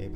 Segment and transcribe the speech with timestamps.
[0.00, 0.08] Hey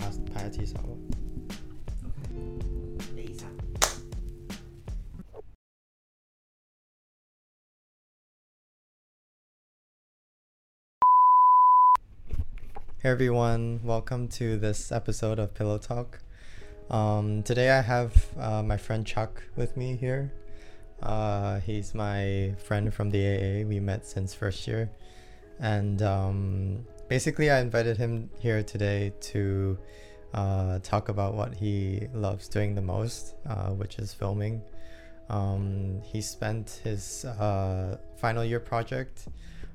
[13.11, 16.21] everyone, welcome to this episode of Pillow Talk.
[16.89, 20.33] Um, today I have uh, my friend Chak with me here.
[21.03, 23.69] Uh, he's my friend from the AA.
[23.69, 24.91] We met since first year,
[25.61, 29.79] and um, basically, I invited him here today to
[30.41, 34.61] uh, talk about what he loves doing the most, uh, which is filming.
[35.29, 39.29] Um, he spent his uh, final year project.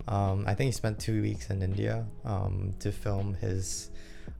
[0.09, 3.91] Um, I think he spent two weeks in India um, to film his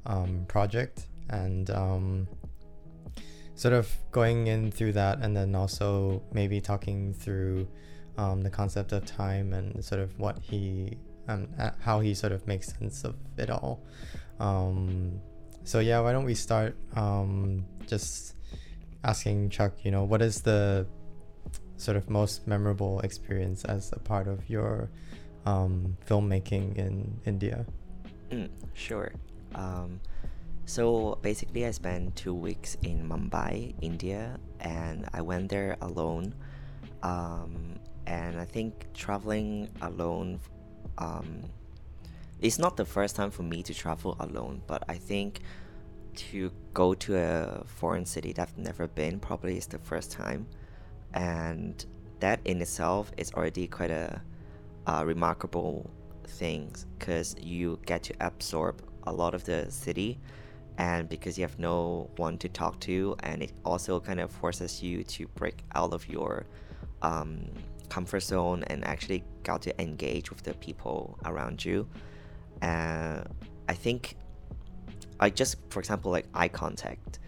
[0.05, 2.27] um, project and um,
[3.55, 7.65] sort of going in through that, and then also maybe talking through
[8.17, 10.97] um, the concept of time and sort of what he
[11.29, 13.81] and uh, how he sort of makes sense of it all.
[14.39, 15.21] Um,
[15.63, 18.35] so yeah, why don't we start um, just
[19.03, 20.87] asking Chak, you know, what is the
[21.77, 24.89] sort of most memorable experience as a part of your
[25.45, 27.65] um, filmmaking in India?
[28.31, 29.13] Mm, sure.
[29.55, 29.99] Um,
[30.65, 36.35] so basically, I spent two weeks in Mumbai, India, and I went there alone.
[37.01, 40.39] Um, and I think traveling alone,
[40.99, 41.43] um,
[42.41, 45.41] it's not the first time for me to travel alone, but I think
[46.15, 50.47] to go to a foreign city that I've never been probably is the first time.
[51.13, 51.83] And
[52.19, 54.21] that in itself is already quite a
[54.85, 55.89] uh, remarkable
[56.27, 60.19] thing because you get to absorb a lot of the city
[60.77, 64.81] and because you have no one to talk to and it also kind of forces
[64.83, 66.45] you to break out of your
[67.01, 67.45] um,
[67.89, 71.87] comfort zone and actually got to engage with the people around you.
[72.61, 73.23] Uh,
[73.69, 74.15] i think
[75.21, 77.19] i just for example like eye contact.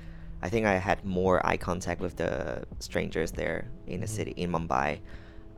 [0.41, 4.51] I think i had more eye contact with the strangers there in the city in
[4.51, 4.99] mumbai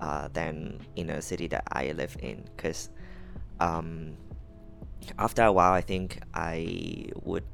[0.03, 2.44] uh, than in a city that I live in.
[2.56, 2.90] Because
[3.59, 4.18] um,
[5.18, 7.46] after a while, I think I would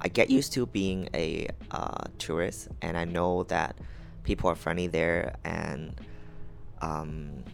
[0.00, 3.76] I get used to being a uh, tourist, and I know that
[4.22, 5.98] people are friendly there, and
[6.82, 7.44] um,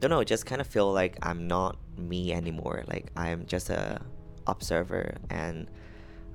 [0.00, 2.84] don't know, just kind of feel like I'm not me anymore.
[2.86, 4.00] Like I'm just a
[4.46, 5.70] observer, and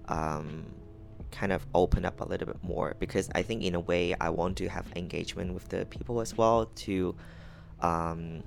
[0.07, 0.65] um,
[1.31, 4.29] kind of open up a little bit more because I think in a way I
[4.29, 7.15] want to have engagement with the people as well to
[7.81, 8.43] um,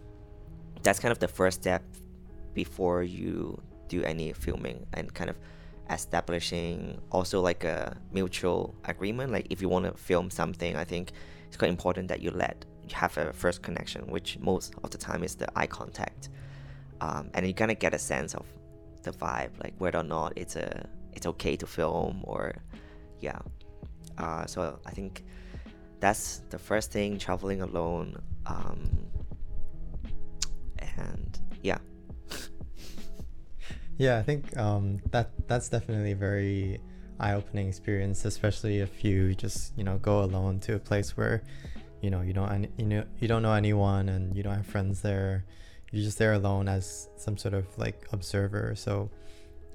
[0.82, 1.82] that's kind of the first step
[2.54, 5.36] before you do any filming and kind of
[5.90, 11.12] establishing also like a mutual agreement like if you want to film something i think
[11.46, 15.22] it's quite important that you let have a first connection which most of the time
[15.22, 16.28] is the eye contact.
[17.00, 18.46] Um, and you kind of get a sense of
[19.02, 22.54] the vibe like whether or not it's a it's okay to film or
[23.20, 23.38] yeah.
[24.16, 25.24] Uh, so i think
[26.00, 28.90] that's the first thing traveling alone um,
[30.96, 31.78] and yeah.
[33.98, 36.80] Yeah, I think um, that that's definitely a very
[37.18, 41.42] eye-opening experience, especially if you just you know go alone to a place where
[42.00, 45.02] you know you don't you know you don't know anyone and you don't have friends
[45.02, 45.44] there.
[45.90, 48.74] You're just there alone as some sort of like observer.
[48.76, 49.10] So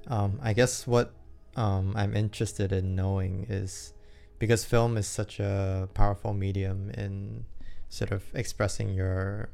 [0.08, 1.14] um, I guess what
[1.56, 3.94] um, I'm interested in knowing is
[4.40, 7.46] because film is such a powerful medium in
[7.90, 9.50] sort of expressing your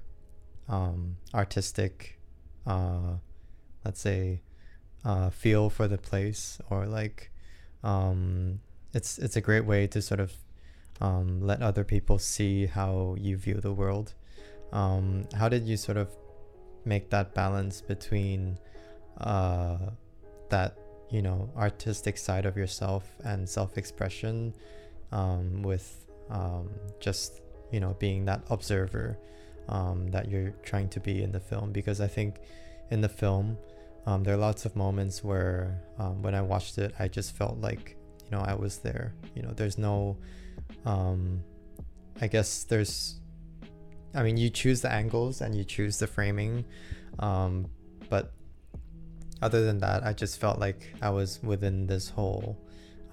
[0.68, 2.20] um, artistic,
[2.66, 3.18] uh,
[3.84, 4.42] let's say,
[5.04, 7.32] uh, feel for the place, or like,
[7.84, 8.62] um,
[8.94, 10.34] it's it's a great way to sort of
[11.02, 14.14] um, let other people see how you view the world.
[14.72, 16.10] Um, how did you sort of
[16.86, 18.58] make that balance between
[19.18, 19.78] uh,
[20.50, 20.78] that
[21.10, 24.54] you know artistic side of yourself and self-expression
[25.12, 26.70] um, with um,
[27.00, 27.42] just
[27.72, 29.18] you know being that observer
[29.70, 32.36] um, that you're trying to be in the film because I think
[32.92, 33.58] in the film
[34.06, 35.82] um, there are lots of moments where
[36.22, 39.52] when I watched it I just felt like you know I was there you know
[39.56, 40.18] there's no
[40.86, 41.44] um,
[42.22, 43.20] I guess there's
[44.14, 46.66] I mean you choose the angles and you choose the framing
[47.20, 47.68] um,
[48.10, 48.34] but
[49.42, 52.58] other than that I just felt like I was within this whole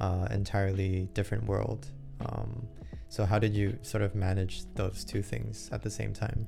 [0.01, 1.89] uh, entirely different world
[2.21, 2.67] um,
[3.09, 6.47] so how did you sort of manage those two things at the same time?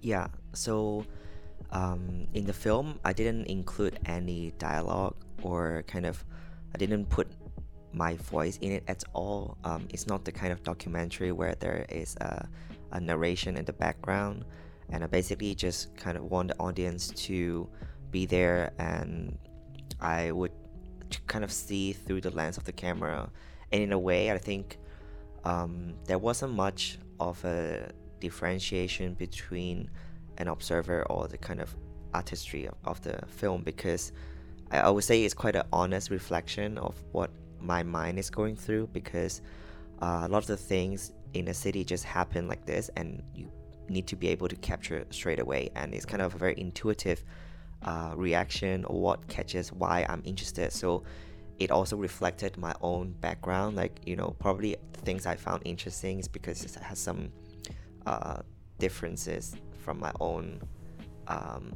[0.00, 0.28] Yeah.
[0.54, 1.04] So
[1.70, 6.24] um, in the film, I didn't include any dialogue or kind of,
[6.74, 7.28] I didn't put
[7.92, 9.56] my voice in it at all.
[9.64, 12.48] Um, it's not the kind of documentary where there is a,
[12.92, 14.44] a narration in the background,
[14.90, 17.68] and I basically just kind of want the audience to
[18.10, 19.38] be there, and
[20.00, 20.52] I would
[21.26, 23.30] kind of see through the lens of the camera.
[23.72, 24.78] And in a way, I think
[25.44, 27.90] um, there wasn't much of a
[28.20, 29.90] differentiation between
[30.38, 31.74] an observer or the kind of
[32.14, 34.12] artistry of, of the film because
[34.70, 38.56] I, I would say it's quite an honest reflection of what my mind is going
[38.56, 39.42] through because
[40.00, 43.50] uh, a lot of the things in a city just happen like this and you
[43.88, 45.70] need to be able to capture straight away.
[45.74, 47.24] And it's kind of a very intuitive
[47.82, 50.72] uh, reaction or what catches why i'm interested.
[50.72, 51.02] So
[51.58, 53.76] it also reflected my own background.
[53.76, 57.32] Like you know probably things i found interesting is because it has some
[58.06, 58.40] uh,
[58.78, 60.60] differences from my own
[61.26, 61.72] um,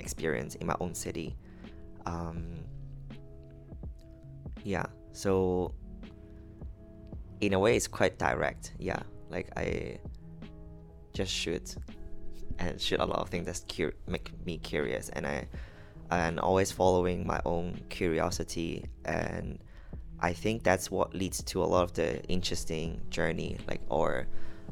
[0.00, 1.36] experience in my own city.
[2.06, 2.64] Um,
[4.64, 5.74] yeah so
[7.40, 8.74] in a way it's quite direct.
[8.78, 9.98] Yeah like i
[11.14, 11.74] just shoot
[12.58, 15.08] and shoot a lot of things that cur- make me curious.
[15.08, 15.48] And i
[16.10, 18.84] and always following my own curiosity.
[19.06, 19.58] And
[20.20, 24.28] i think that's what leads to a lot of the interesting journey like or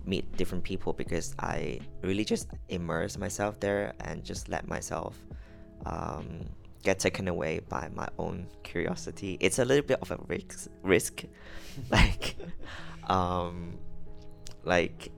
[0.06, 5.18] meet different people because i really just immerse myself there and just let myself
[5.86, 6.44] um,
[6.82, 11.24] get taken away by my own curiosity it's a little bit of a risk risk
[11.90, 12.36] like
[13.08, 13.78] um
[14.64, 15.10] like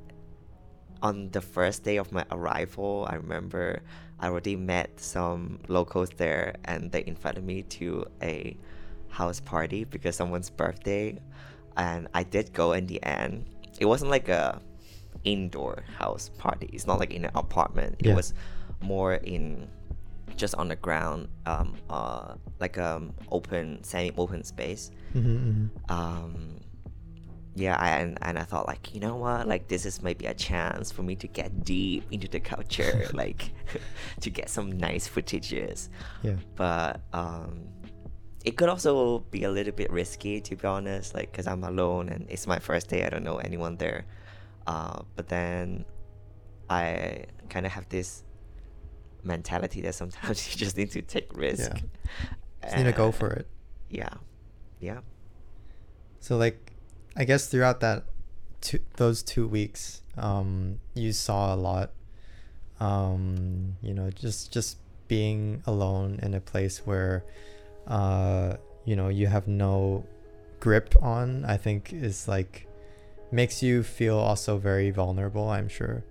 [1.02, 3.82] on the first day of my arrival, I remember
[4.20, 8.56] I already met some locals there and they invited me to a
[9.08, 11.18] house party because someone's birthday
[11.76, 13.46] and I did go in the end.
[13.80, 14.62] It wasn't like a
[15.24, 16.70] indoor house party.
[16.72, 17.96] It's not like in an apartment.
[17.98, 18.14] It Yeah.
[18.14, 18.32] was
[18.80, 19.68] more in
[20.36, 24.90] just on the ground, um, uh, like um open, semi-open space.
[25.12, 26.58] Hmm um
[27.54, 29.46] yeah I, and, and i thought like you know what?
[29.46, 33.52] Like this is maybe a chance for me to get deep into the culture like
[34.20, 35.88] to get some nice footages.
[36.22, 36.36] Yeah.
[36.56, 37.68] but um
[38.44, 42.08] it could also be a little bit risky to be honest like because i'm alone
[42.08, 44.06] and it's my first day i don't know anyone there.
[44.66, 45.84] Uh, but then
[46.70, 48.24] i kind of have this
[49.24, 51.80] mentality that sometimes you just need to take risk Yeah.
[52.62, 53.46] Just need to go for it.
[53.90, 54.14] yeah
[54.80, 55.00] yeah
[56.20, 56.72] So like,
[57.16, 58.04] I guess throughout that
[58.60, 61.90] two those two weeks, um, you saw a lot.
[62.78, 64.78] Um, you know, just just
[65.08, 67.24] being alone in a place where,
[67.86, 68.54] uh,
[68.84, 70.04] you know, you have no
[70.60, 71.44] grip on.
[71.44, 72.66] I think is like
[73.32, 75.48] makes you feel also very vulnerable.
[75.50, 76.04] I'm sure.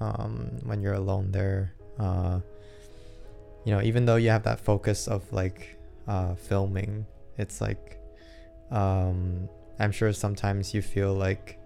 [0.00, 2.40] Um, when you're alone there, uh,
[3.64, 5.78] you know, even though you have that focus of like
[6.08, 7.06] uh, filming,
[7.38, 7.98] it's like
[8.70, 9.48] um
[9.78, 11.58] i'm sure sometimes you feel like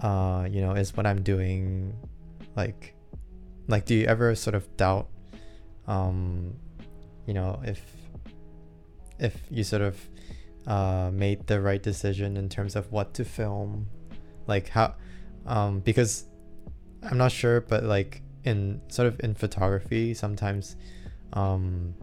[0.00, 1.94] uh you know is what i'm doing
[2.56, 2.94] like
[3.68, 5.08] like do you ever sort of doubt
[5.86, 6.54] um
[7.26, 7.80] you know if
[9.18, 9.96] if you sort of
[10.66, 13.88] uh made the right decision in terms of what to film?
[14.46, 14.94] Like how
[15.46, 16.24] um because
[17.02, 20.76] i'm not sure but like in sort of in photography sometimes
[21.34, 21.94] um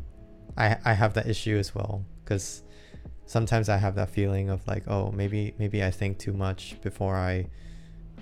[0.57, 2.64] i i have that issue as well because
[3.25, 7.16] sometimes I have that feeling of like, oh, maybe maybe I think too much before
[7.16, 7.47] I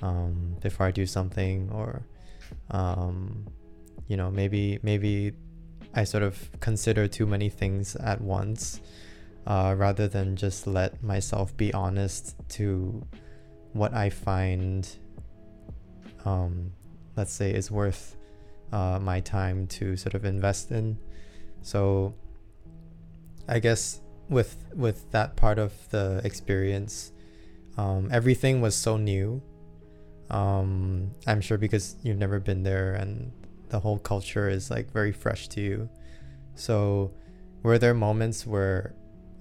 [0.02, 2.06] um, before I do something, or
[2.72, 3.46] um,
[4.08, 5.34] you know, maybe maybe
[5.94, 8.82] I sort of consider too many things at once,
[9.46, 13.06] uh, rather than just let myself be honest to
[13.74, 14.88] what I find,
[16.26, 16.72] um,
[17.16, 18.16] let's say, is worth
[18.72, 20.98] uh, my time to sort of invest in.
[21.62, 22.14] So,
[23.48, 27.12] I guess with with that part of the experience
[27.78, 29.42] um, everything was so new
[30.30, 33.32] um, i'm sure because you've never been there and
[33.70, 35.90] the whole culture is like very fresh to you
[36.56, 37.12] so
[37.64, 38.94] were there moments where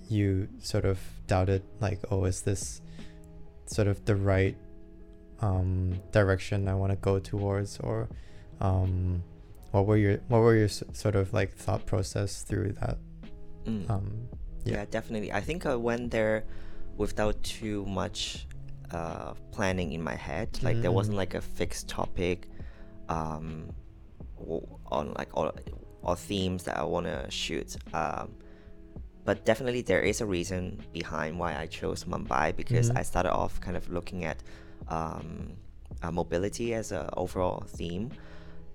[0.08, 2.80] you sort of doubted like oh is this
[3.66, 4.56] sort of the right
[5.42, 8.08] um, direction i want to go towards or
[8.60, 9.22] um,
[9.72, 12.96] what were your what were your s- sort of like thought process through that
[13.66, 13.88] Mm.
[13.90, 14.28] um,
[14.64, 14.74] yeah.
[14.78, 14.84] yeah.
[14.90, 16.42] definitely i think i went there
[16.96, 18.46] without too much
[18.90, 21.18] uh, planning in my head like there wasn't Mm.
[21.22, 22.48] like a fixed topic
[23.08, 23.70] um,
[24.90, 25.52] on like or,
[26.02, 28.34] or themes that i want to shoot um,
[29.24, 32.98] but definitely there is a reason behind why i chose mumbai because Mhm.
[32.98, 34.42] i started off kind of looking at
[34.96, 35.26] um,
[36.02, 38.10] uh, mobility as a overall theme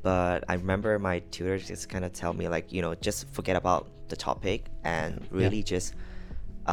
[0.03, 3.55] but I remember my tutor just kind of tell me like you know just forget
[3.63, 5.27] about the topic and Yeah.
[5.41, 5.93] really just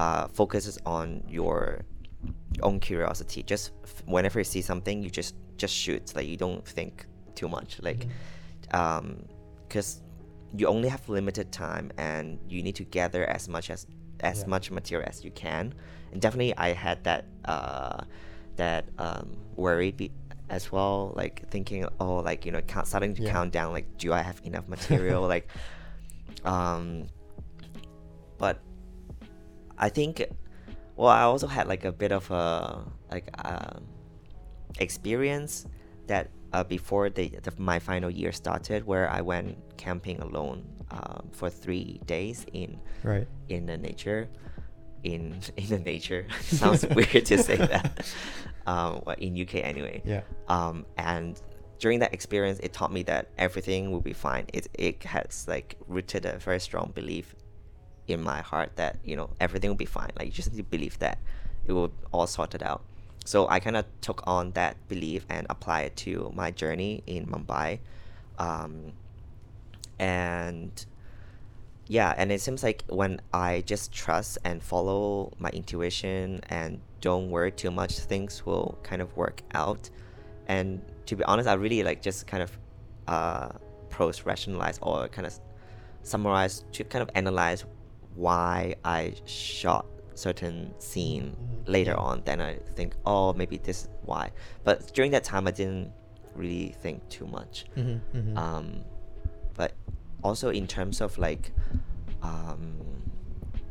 [0.00, 1.84] uh, focuses on your
[2.62, 3.42] own curiosity.
[3.42, 6.14] Just f- whenever you see something, you just just shoot.
[6.16, 7.70] Like you don't think too much.
[7.88, 8.06] Like
[9.68, 10.00] because
[10.56, 13.86] you only have limited time and you need to gather as much as
[14.20, 14.46] as Yeah.
[14.54, 15.74] much material as you can.
[16.12, 18.04] And definitely, I had that uh,
[18.56, 20.12] that um, worry be-
[20.50, 23.32] as well, like thinking, oh, like you know, count, starting to Yeah.
[23.32, 25.26] count down, like, do I have enough material?
[25.26, 25.48] like,
[26.44, 27.04] um,
[28.38, 28.60] but
[29.78, 30.24] I think,
[30.96, 33.84] well, I also had like a bit of a like um,
[34.78, 35.66] experience
[36.06, 41.28] that uh, before the, the my final year started, where I went camping alone um,
[41.32, 43.26] for three days in Right.
[43.48, 44.28] in the nature
[45.04, 46.26] in in the nature.
[46.42, 48.06] Sounds weird to say that.
[48.66, 50.02] Um well, in uk anyway.
[50.04, 50.22] Yeah.
[50.48, 51.40] um and
[51.78, 54.46] during that experience it taught me that everything will be fine.
[54.52, 57.34] It it has like rooted a very strong belief
[58.06, 60.10] in my heart that you know everything will be fine.
[60.18, 61.18] Like you just need to believe that
[61.66, 62.82] it will all sorted out.
[63.26, 67.26] So i kind of took on that belief and applied it to my journey in
[67.26, 67.78] mumbai.
[68.38, 68.92] Um
[69.98, 70.72] and
[71.86, 77.30] yeah and it seems like when i just trust and follow my intuition and don't
[77.30, 79.90] worry too much things will kind of work out
[80.46, 82.58] and to be honest i really like just kind of
[83.08, 83.48] uh
[83.90, 85.34] pros rationalize or kind of
[86.02, 87.64] summarize to kind of analyze
[88.14, 91.68] why i shot certain scene Mhm.
[91.68, 94.30] later on then i think oh maybe this is why
[94.62, 95.90] but during that time i didn't
[96.36, 98.38] really think too much Mm-hmm, mm-hmm.
[98.38, 98.84] um,
[99.54, 99.72] but
[100.24, 101.52] also in terms of like
[102.22, 102.76] um,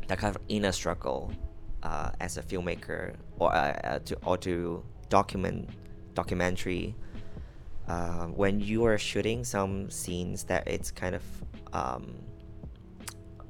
[0.07, 1.33] that kind of inner struggle
[1.81, 5.69] uh, as a filmmaker or uh, uh, to or to document
[6.13, 6.95] documentary
[7.87, 11.23] uh, when you are shooting some scenes that it's kind of
[11.73, 12.13] um,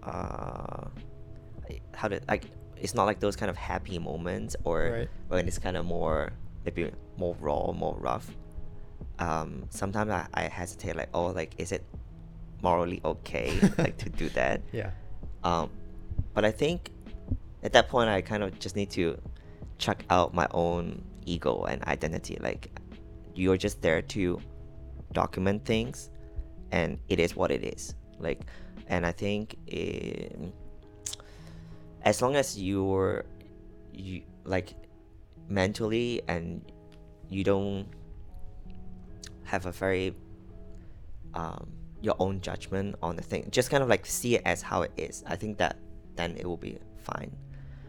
[0.01, 0.87] uh,
[1.93, 2.45] how to like
[2.77, 5.09] it's not like those kind of happy moments or Right.
[5.27, 6.31] when it's kind of more
[6.65, 8.27] maybe more raw more rough
[9.19, 11.85] um, sometimes I, I hesitate like oh like is it
[12.63, 14.61] morally okay like to do that.
[14.71, 14.91] Yeah.
[15.43, 15.69] um,
[16.33, 16.91] but I think
[17.61, 19.19] at that point I kind of just need to
[19.77, 22.37] check out my own ego and identity.
[22.41, 22.79] Like
[23.35, 24.39] you're just there to
[25.11, 26.09] document things
[26.71, 27.93] and it is what it is.
[28.19, 28.41] Like
[28.87, 30.53] and I think um
[32.03, 33.25] as long as you're
[33.93, 34.73] you like
[35.47, 36.61] mentally and
[37.29, 37.87] you don't
[39.43, 40.15] have a very
[41.33, 41.67] um,
[42.03, 44.91] your own judgment on the thing just kind of like see it as how it
[44.97, 45.77] is i think that
[46.15, 47.31] then it will be fine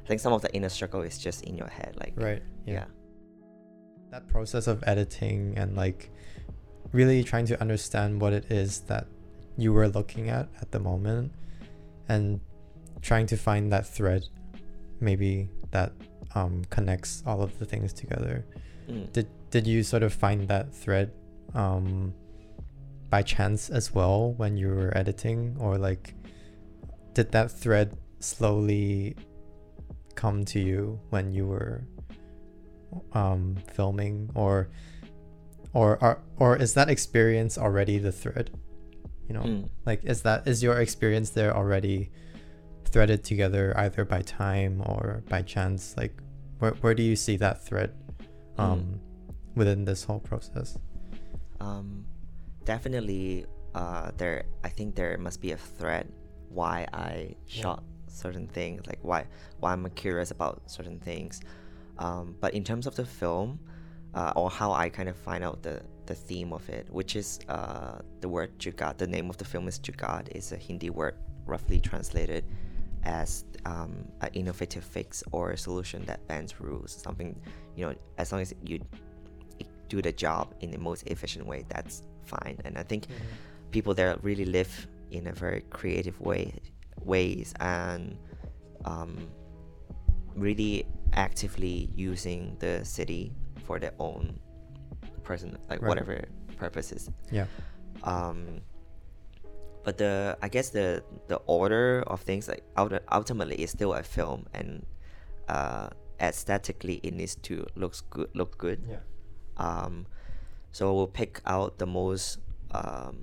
[0.03, 2.43] i think some of the inner struggle is just in your head like Right.
[2.65, 2.73] Yeah.
[2.75, 2.85] yeah
[4.13, 6.11] That process of editing and like
[6.93, 9.07] really trying to understand what it is that
[9.57, 11.33] you were looking at at the moment
[12.09, 12.41] and
[13.03, 14.23] trying to find that thread
[15.01, 15.93] maybe that
[16.37, 18.45] um, connects all of the things together.
[18.89, 19.13] Mm.
[19.13, 21.13] Did did you sort of find that thread
[21.55, 22.13] um,
[23.15, 26.15] by chance as well when you were editing, or like
[27.17, 29.15] did that thread slowly
[30.17, 31.87] come to you when you were
[33.13, 34.69] um, filming, or
[35.75, 38.51] or are, or is that experience already the thread?
[39.29, 39.69] You know, Mm.
[39.87, 42.11] like is that is your experience there already
[42.91, 45.95] threaded together either by time or by chance?
[45.97, 46.15] Like
[46.59, 47.91] where where do you see that thread
[48.59, 48.99] um,
[49.55, 50.79] within this whole process?
[51.61, 52.05] um
[52.65, 56.07] definitely uh there i think there must be a thread
[56.49, 57.63] why i Yeah.
[57.63, 59.27] shot certain things like why
[59.61, 61.41] why i'm curious about certain things
[61.99, 63.59] um but in terms of the film
[64.15, 67.41] uh, or how i kind of find out the the theme of it which is
[67.49, 71.17] uh the word jugaad the name of the film is jugaad is a hindi word
[71.47, 72.45] roughly translated
[73.05, 73.93] as um,
[74.23, 77.39] an innovative fix or a solution that bends rules something
[77.77, 78.79] you know as long as you
[79.89, 83.07] do the job in the most efficient way that's fine and i think
[83.71, 86.55] people there really live in a very creative way
[87.05, 88.17] ways and
[88.85, 89.29] um,
[90.35, 93.33] really actively using the city
[93.65, 94.39] for their own
[95.23, 95.89] person like Right.
[95.89, 96.25] whatever
[96.57, 97.47] purposes Yeah.
[98.03, 98.61] um,
[99.85, 104.03] but the I guess the the order of things like ulti- ultimately is still a
[104.03, 104.85] film and
[105.49, 105.89] uh,
[106.21, 109.01] aesthetically it needs to looks good look good Yeah.
[109.57, 110.07] um,
[110.77, 112.27] so we'll pick out the most
[112.81, 113.17] um,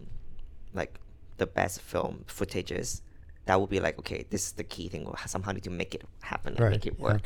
[0.80, 0.94] like
[1.42, 3.02] the best film footages.
[3.48, 5.02] That will be like okay this is the key thing.
[5.06, 6.54] We'll somehow need to make it happen?
[6.54, 7.04] And Right, make it yeah.
[7.10, 7.26] work.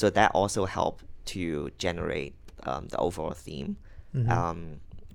[0.00, 1.02] So that also helped
[1.34, 2.34] to generate
[2.70, 3.76] um, the overall theme
[4.14, 4.30] Mhm.
[4.38, 4.58] um,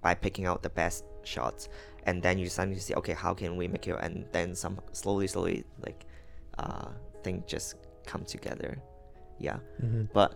[0.06, 1.70] by picking out the best shots.
[2.08, 3.96] And then you suddenly see okay how can we make it?
[4.06, 6.01] And then some slowly slowly like
[6.58, 6.89] uh
[7.24, 7.75] things just
[8.12, 8.72] come together.
[9.48, 9.60] Yeah.
[9.84, 10.10] Mhm.
[10.20, 10.30] but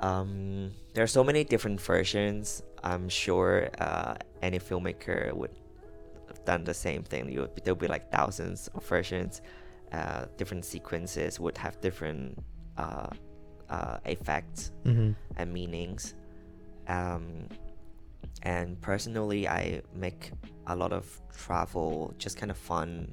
[0.00, 2.62] um, there are so many different versions.
[2.82, 5.50] I'm sure uh, any filmmaker would
[6.28, 7.30] have done the same thing.
[7.30, 9.40] You there'll be like thousands of versions,
[9.92, 12.38] uh, different sequences would have different
[12.76, 13.08] uh,
[13.70, 15.12] uh, effects Mm-hmm.
[15.36, 16.14] and meanings.
[16.88, 17.48] Um,
[18.42, 20.30] and personally, I make
[20.66, 23.12] a lot of travel, just kind of fun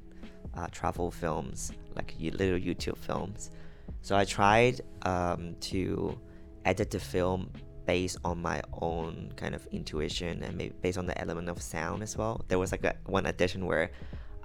[0.54, 3.50] uh, travel films, like little YouTube films.
[4.02, 6.20] So I tried um, to
[6.66, 7.50] edit the film
[7.86, 12.02] based on my own kind of intuition and maybe based on the element of sound
[12.02, 12.44] as well.
[12.48, 13.92] There was like a, one edition where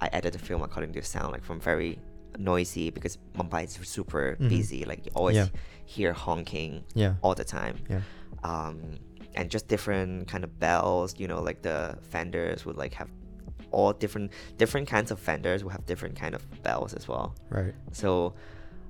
[0.01, 1.99] I edited the film according to sound, like from very
[2.37, 4.49] noisy because Mumbai is super Mhm.
[4.49, 4.83] busy.
[4.85, 5.47] Like you always Yeah.
[5.85, 7.15] hear honking Yeah.
[7.21, 8.01] all the time Yeah.
[8.43, 8.99] um,
[9.35, 13.09] and just different kind of bells you know like the fenders would like have
[13.71, 17.73] all different different kinds of fenders will have different kind of bells as well Right.
[17.91, 18.33] so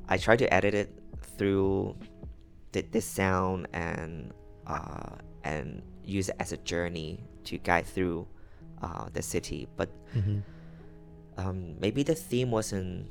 [0.08, 0.90] i try to edit it
[1.38, 1.96] through
[2.72, 4.34] the, this sound and
[4.68, 8.28] uh, and use it as a journey to guide through
[8.82, 10.40] uh, the city but Mm-hmm.
[11.38, 13.08] um, maybe the theme wasn't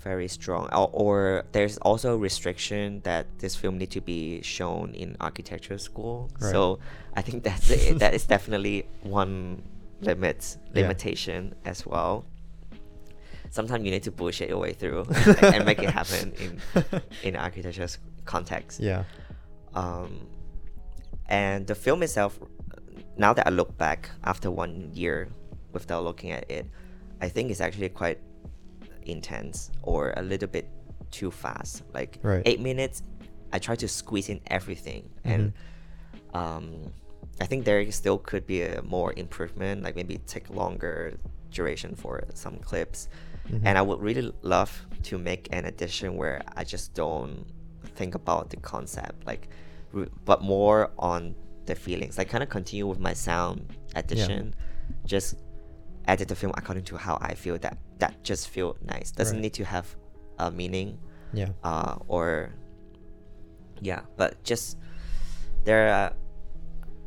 [0.00, 4.94] very strong or, or there's also a restriction that this film need to be shown
[4.94, 6.50] in architecture school Right.
[6.50, 6.78] so
[7.14, 7.98] i think that's it.
[8.00, 9.62] that is definitely one
[10.00, 10.82] limit Yeah.
[10.82, 12.24] limitation as well
[13.50, 16.60] sometimes you need to bullshit your way through and, and make it happen in
[17.22, 17.86] in architecture
[18.24, 19.04] context Yeah.
[19.74, 20.26] um,
[21.28, 22.38] and the film itself
[23.16, 25.28] now that i look back after one year
[25.72, 26.66] without looking at it
[27.20, 28.18] i think it's actually quite
[29.02, 30.68] intense or a little bit
[31.10, 32.42] too fast like Right.
[32.46, 33.02] eight minutes
[33.52, 35.52] i try to squeeze in everything and
[36.34, 36.90] um,
[37.40, 41.14] i think there still could be a more improvement like maybe take longer
[41.50, 43.08] duration for some clips
[43.50, 43.60] Mhm.
[43.64, 44.70] and i would really love
[45.02, 47.44] to make an edition where i just don't
[48.02, 49.42] think about the concept like
[50.30, 51.20] but more on
[51.68, 53.58] the feelings like kind of continue with my sound
[54.02, 54.40] edition
[55.14, 55.28] just
[56.12, 59.42] edit the film according to how i feel that that just feel nice doesn't Right.
[59.46, 59.86] need to have
[60.44, 60.88] a meaning
[61.40, 61.50] Yeah.
[61.70, 62.50] uh, or
[63.80, 64.66] yeah but just
[65.64, 66.12] there are,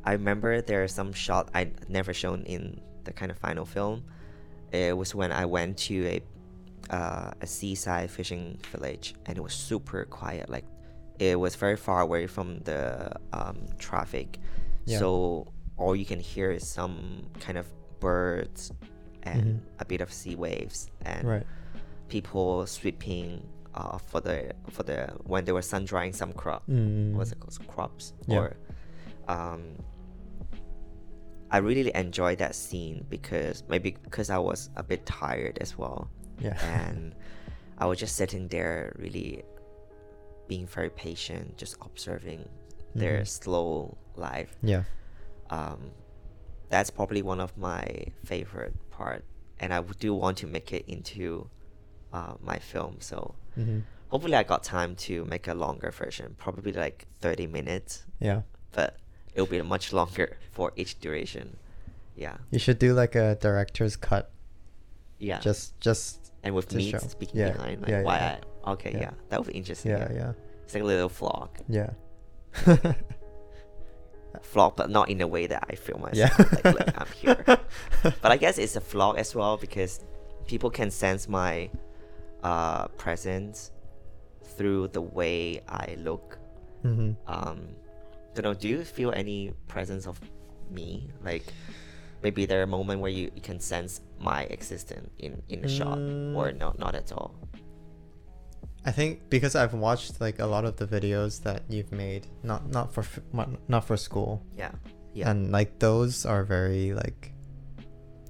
[0.10, 1.62] i remember there are some shot i
[1.98, 4.04] never shown in the kind of final film
[4.72, 6.18] it was when i went to a
[7.00, 10.66] uh, a seaside fishing village and it was super quiet like
[11.20, 14.40] it was very far away from the um, traffic
[14.86, 15.00] Yeah.
[15.00, 15.48] so
[15.78, 17.68] all you can hear is some kind of
[18.00, 18.72] birds
[19.24, 19.60] and Mhm.
[19.80, 21.46] a bit of sea waves and Right.
[22.10, 23.42] people sweeping
[23.74, 27.14] uh, for the for the when they were sun drying some crop Mm.
[27.14, 28.38] what's it called crops Yeah.
[28.40, 28.58] or
[29.28, 29.76] um
[31.52, 36.10] I really enjoyed that scene because maybe because I was a bit tired as well
[36.40, 36.58] Yeah.
[36.88, 37.16] and
[37.78, 39.44] I was just sitting there really
[40.48, 42.48] being very patient just observing
[42.94, 43.28] their Mhm.
[43.28, 44.84] slow life yeah.
[45.50, 45.92] um,
[46.70, 47.86] that's probably one of my
[48.24, 49.24] favorite part
[49.60, 51.50] and i do want to make it into
[52.14, 53.80] uh, my film so Mm-hmm.
[54.10, 58.42] hopefully i got time to make a longer version probably like 30 minutes Yeah.
[58.72, 58.98] but
[59.34, 61.58] it'll be much longer for each duration
[62.16, 64.32] yeah You should do like a director's cut.
[65.20, 67.00] yeah Just just and with me show.
[67.00, 68.36] speaking Yeah, behind like yeah, why yeah.
[68.36, 69.00] i okay yeah.
[69.00, 69.12] Yeah.
[69.30, 70.32] that would be interesting yeah, yeah.
[70.64, 71.92] it's like a little vlog Yeah.
[74.54, 76.46] vlog but not in a way that i feel myself Yeah.
[76.64, 77.44] like, like i'm here
[78.22, 80.04] but I guess it's a vlog as well because
[80.48, 81.70] people can sense my
[82.44, 83.72] uh, presence
[84.44, 86.38] through the way I look.
[86.84, 87.14] mm-hmm.
[87.26, 87.60] Um,
[88.36, 88.54] don't know.
[88.54, 90.20] Do you feel any presence of
[90.70, 91.10] me?
[91.24, 91.46] Like
[92.22, 95.98] maybe there are moments where you, you can sense my existence in in a shot,
[96.38, 97.34] or not not at all.
[98.86, 102.70] I think because I've watched like a lot of the videos that you've made, not
[102.70, 103.04] not for
[103.68, 104.72] not for school, Yeah,
[105.14, 107.32] yeah, and like those are very like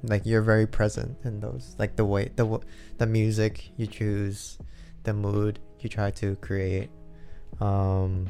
[0.03, 2.59] like you're very present in those like the way the
[2.97, 4.57] the music you choose
[5.03, 6.89] the mood you try to create.
[7.59, 8.27] Um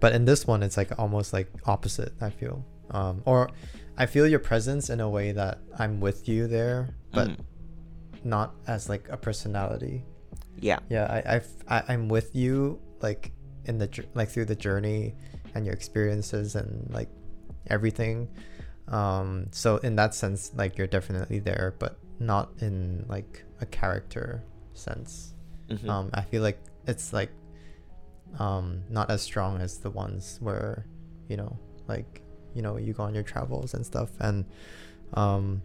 [0.00, 2.64] but in this one it's like almost like opposite i feel.
[2.90, 3.48] Um or
[3.96, 7.38] i feel your presence in a way that i'm with you there but Mm.
[8.24, 10.04] not as like a personality
[10.60, 13.32] yeah, yeah I, I've, I i'm with you like
[13.66, 15.14] in the like through the journey
[15.54, 17.08] and your experiences and like
[17.68, 18.28] everything.
[18.88, 24.42] Um so in that sense like you're definitely there but not in like a character
[24.74, 25.32] sense.
[25.70, 25.88] Mhm.
[25.88, 27.30] um i feel like it's like
[28.38, 30.84] um not as strong as the ones where
[31.28, 31.56] you know
[31.88, 32.20] like
[32.54, 34.10] you know you go on your travels and stuff.
[34.20, 34.44] And
[35.14, 35.62] um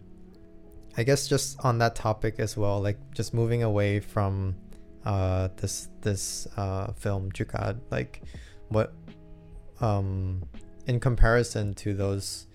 [0.96, 4.54] i guess just on that topic as well like just moving away from
[5.04, 8.22] uh this this uh film Jugaad like
[8.68, 8.92] what
[9.80, 10.42] um
[10.86, 12.46] in comparison to those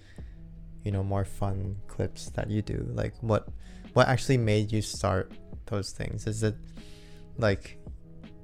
[0.83, 3.49] you know more fun clips that you do like what
[3.93, 5.31] what actually made you start
[5.67, 6.27] those things?
[6.27, 6.55] Is it
[7.37, 7.77] like,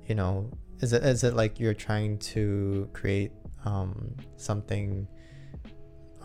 [0.08, 3.32] you know, is it is it like you're trying to create
[3.66, 5.08] um, something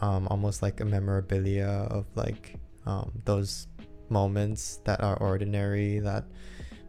[0.01, 2.55] um, almost like a memorabilia of like
[2.87, 3.67] um, those
[4.09, 6.25] moments that are ordinary that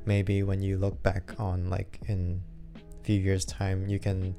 [0.08, 2.41] maybe when you look back on like in
[2.76, 4.36] a few years time you can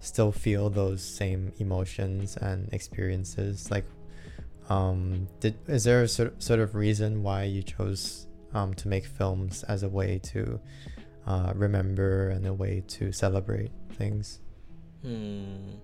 [0.00, 3.86] still feel those same emotions and experiences like
[4.68, 8.88] um did is there a sort of, sort of reason why you chose um, to
[8.88, 10.60] make films as a way to
[11.26, 14.40] uh, remember and a way to celebrate things
[15.02, 15.78] Hmm.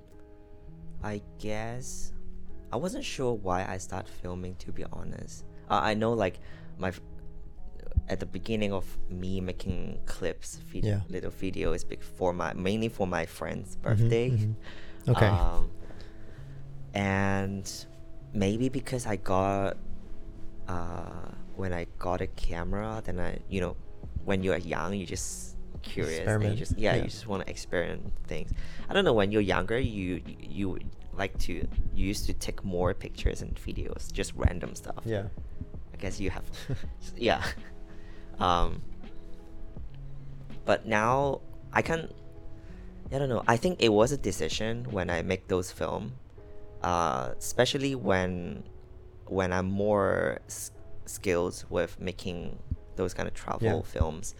[1.02, 2.12] I guess
[2.72, 4.54] I wasn't sure why I started filming.
[4.56, 6.38] To be honest, uh, I know like
[6.78, 6.92] my
[8.08, 11.00] at the beginning of me making clips, vid- Yeah.
[11.08, 14.30] little videos for my mainly for my friend's Mhm, birthday.
[14.30, 14.54] mhm.
[15.08, 15.70] okay Um,
[16.94, 17.86] and
[18.32, 19.76] maybe because I got
[20.68, 23.76] uh, when I got a camera, then I you know
[24.24, 27.02] when you're young, you just curious and you just yeah, yeah.
[27.04, 28.50] you just want to experiment things.
[28.88, 30.78] I don't know when you're younger, you you
[31.16, 31.52] like to
[31.94, 35.02] you used to take more pictures and videos, just random stuff.
[35.04, 35.24] yeah
[35.92, 36.44] I guess you have
[37.16, 37.42] yeah.
[38.40, 38.82] Um,
[40.64, 41.40] but now
[41.72, 42.10] I can't.
[43.12, 43.42] I don't know.
[43.46, 46.12] I think it was a decision when I make those film,
[46.82, 48.62] uh, especially when
[49.26, 50.70] when I'm more s-
[51.06, 52.58] skilled with making
[52.96, 53.90] those kind of travel Yeah.
[53.90, 54.34] films.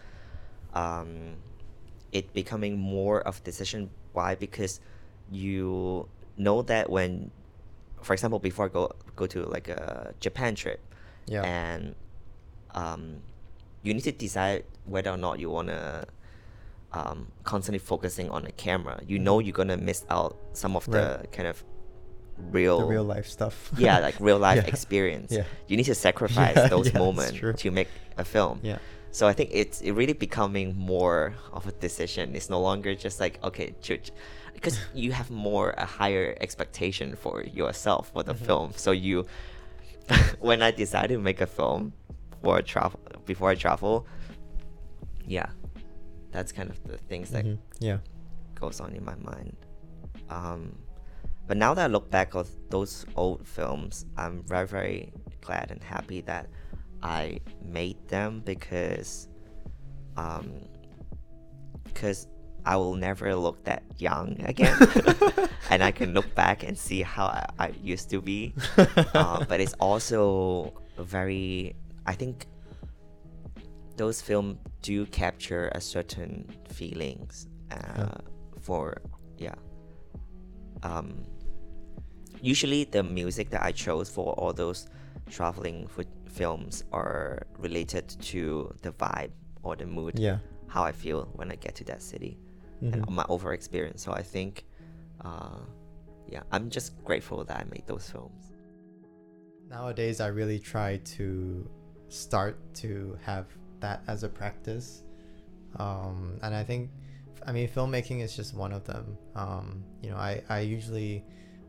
[0.74, 1.36] Um,
[2.12, 3.90] it becoming more of a decision.
[4.12, 4.34] Why?
[4.34, 4.80] Because
[5.30, 7.30] you know that when,
[8.02, 10.80] for example, before I go go to like a Japan trip,
[11.26, 11.94] yeah and
[12.74, 13.22] um,
[13.88, 16.06] you need to decide whether or not you want to
[16.92, 19.00] um, constantly focusing on the camera.
[19.06, 21.32] You know you're gonna miss out some of the Mm-hmm.
[21.36, 21.64] Kind of
[22.56, 24.68] real, the real life stuff yeah, like real life Yeah.
[24.74, 25.30] experience.
[25.32, 25.44] Yeah.
[25.68, 28.60] You need to sacrifice Yeah, those yeah, moments to make a film.
[28.62, 28.78] yeah
[29.10, 32.24] So I think it's it really becoming more of a decision.
[32.38, 33.68] It's no longer just like okay,
[34.54, 38.46] because you have more a higher expectation for yourself for the Mhm.
[38.48, 38.68] film.
[38.84, 39.16] So you,
[40.48, 41.92] when I decided to make a film
[42.42, 44.06] for a travel before I travel,
[45.26, 45.50] yeah,
[46.32, 47.98] that's kind of the things that Mhm, yeah
[48.58, 49.56] goes on in my mind.
[50.30, 50.74] Um,
[51.46, 55.82] but now that I look back at those old films, I'm very, very glad and
[55.82, 56.48] happy that
[57.02, 59.28] I made them because,
[60.16, 60.50] um,
[61.84, 62.26] because
[62.66, 64.76] I will never look that young again,
[65.70, 68.52] and I can look back and see how I, I used to be.
[69.14, 72.46] uh, but it's also very, I think,
[73.98, 76.32] those films do capture a certain
[76.78, 78.18] feelings uh,
[78.66, 79.02] for
[79.36, 79.54] yeah.
[80.82, 81.08] Um
[82.40, 84.86] usually the music that i chose for all those
[85.28, 86.06] traveling f-
[86.40, 89.32] films are related to the vibe
[89.64, 90.38] or the mood yeah.
[90.68, 92.38] how i feel when i get to that city
[92.80, 93.10] and Mhm.
[93.10, 94.00] my over experience.
[94.04, 94.52] So i think
[95.24, 95.58] uh
[96.34, 98.42] yeah i'm just grateful that i made those films.
[99.68, 101.68] Nowadays i really try to
[102.08, 103.46] start to have
[103.80, 105.02] that as a practice.
[105.76, 106.90] Um, and i think
[107.46, 109.18] i mean filmmaking is just one of them.
[109.34, 111.24] Um, you know i, I usually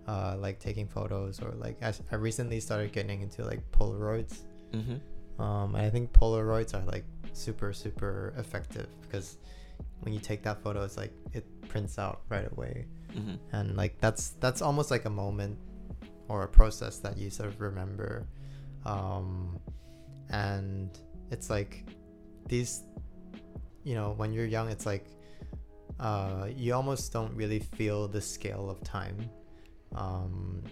[0.08, 4.40] uh, like taking photos or like I recently started getting into like polaroids.
[4.74, 5.42] Mm-hmm.
[5.42, 9.38] um, and i think polaroids are like super super effective because
[10.02, 12.86] when you take that photo it's like it prints out right away.
[13.16, 13.36] Mm-hmm.
[13.56, 15.58] and like that's that's almost like a moment
[16.28, 18.28] or a process that you sort of remember.
[18.86, 19.60] Um
[20.30, 20.98] and
[21.32, 21.86] it's like
[22.50, 22.82] these
[23.84, 25.06] you know when you're young it's like
[26.00, 29.30] uh you almost don't really feel the scale of time.
[29.96, 30.64] Um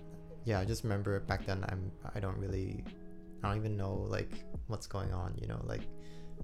[0.46, 2.82] yeah i just remember back then i'm i don't really
[3.44, 5.82] i don't even know like what's going on you know like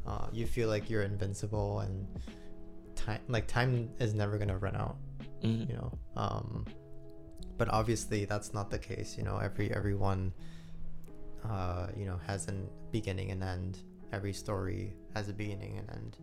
[0.06, 2.06] uh you feel like you're invincible and
[2.96, 4.98] time like time is never gonna run out
[5.44, 5.70] Mm-hmm.
[5.72, 5.92] you know?
[6.16, 6.66] Um
[7.58, 9.38] but obviously that's not the case you know?
[9.38, 10.34] Every everyone
[11.48, 12.54] uh you know has a
[12.92, 13.80] beginning and end.
[14.12, 16.18] Every story has a beginning and end.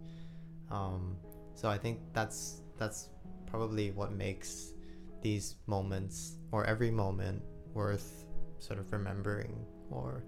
[0.70, 1.16] Um
[1.54, 3.10] so i think that's that's
[3.46, 4.72] probably what makes
[5.20, 7.42] these moments or every moment
[7.74, 8.24] worth
[8.60, 10.24] sort of remembering or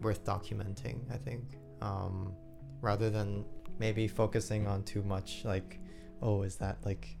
[0.00, 1.56] worth documenting i think.
[1.80, 2.32] Um
[2.82, 3.44] rather than
[3.78, 5.80] maybe focusing on too much like
[6.22, 7.16] oh is that like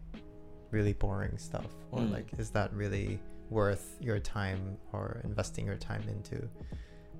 [0.70, 1.66] really boring stuff?
[1.90, 2.12] Or Mm.
[2.12, 6.48] like is that really worth your time or investing your time into?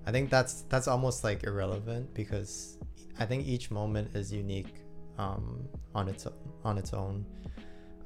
[0.07, 2.79] I think that's that's almost like irrelevant because
[3.19, 4.75] i think each moment is unique
[5.19, 6.27] um, on its
[6.65, 7.25] on its own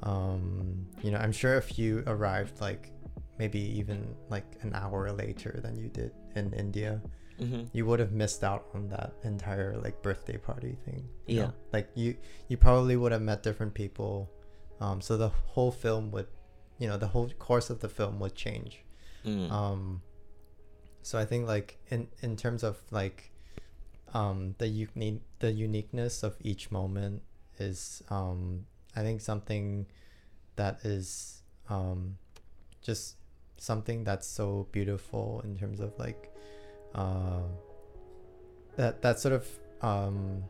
[0.02, 2.90] um, you know i'm sure if you arrived like
[3.38, 7.00] maybe even like an hour later than you did in india
[7.40, 7.68] Mhm.
[7.72, 11.08] you would have missed out on that entire like birthday party thing.
[11.26, 11.46] you Yeah.
[11.46, 11.52] know?
[11.72, 12.14] Like you
[12.46, 14.30] you probably would have met different people.
[14.80, 16.28] Um so the whole film would
[16.78, 18.84] you know, the whole course of the film would change.
[19.26, 19.50] Mm.
[19.50, 20.02] Um
[21.02, 23.32] so I think like in in terms of like
[24.14, 27.22] um the unique the uniqueness of each moment
[27.58, 29.86] is um I think something
[30.56, 32.16] that is um
[32.82, 33.16] just
[33.56, 36.30] something that's so beautiful in terms of like
[36.94, 37.42] uh
[38.76, 39.46] that that sort of
[39.82, 40.44] um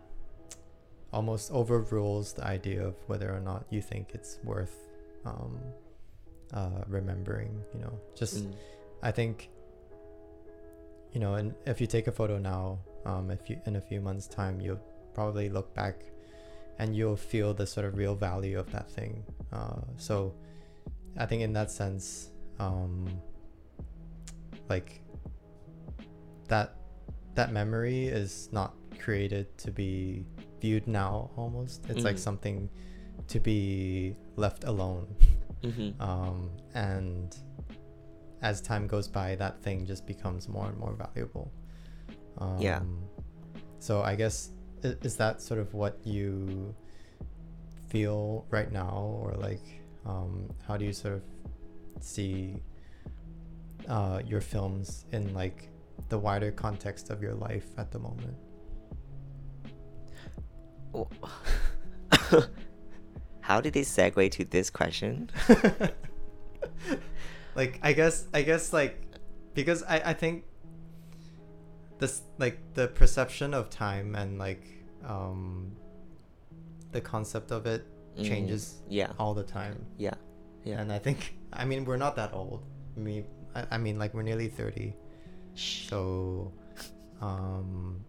[1.13, 4.77] almost overrules the idea of whether or not you think it's worth
[5.25, 5.59] um
[6.53, 8.55] uh remembering you know just Mm.
[9.05, 9.51] I think,
[11.15, 14.01] you know, and if you take a photo now, um, if you in a few
[14.01, 14.83] months' time, you'll
[15.15, 16.03] probably look back,
[16.79, 19.25] and you'll feel the sort of real value of that thing.
[19.53, 20.35] Uh, so,
[21.17, 23.09] I think in that sense, um,
[24.69, 25.01] like
[26.49, 26.77] that
[27.35, 30.25] that memory is not created to be
[30.61, 31.31] viewed now.
[31.37, 32.19] Almost, it's like Mhm.
[32.19, 32.71] something
[33.29, 35.07] to be left alone
[35.63, 35.95] Mhm.
[36.01, 37.37] um, and
[38.43, 41.51] as time goes by that thing just becomes more and more valuable
[42.39, 42.81] um, Yeah.
[43.79, 44.51] so i guess
[44.83, 46.75] is that sort of what you
[47.89, 49.63] feel right now or like
[50.05, 51.23] um, how do you sort of
[52.01, 52.61] see
[53.89, 55.69] uh, your films in like
[56.09, 58.37] the wider context of your life at the moment.
[63.41, 65.31] How did it segue to this question?
[67.55, 69.01] like i guess i guess like
[69.55, 70.45] because i i think
[71.99, 74.65] this like the perception of time and like
[75.07, 75.71] um
[76.93, 77.85] the concept of it
[78.17, 79.11] Mm, changes yeah.
[79.19, 80.15] all the time Yeah.
[80.65, 80.81] Yeah.
[80.81, 82.63] and i think i mean we're not that old
[82.97, 83.25] i mean
[83.57, 84.95] i, I mean like we're nearly 30
[85.57, 86.53] so
[87.21, 88.05] um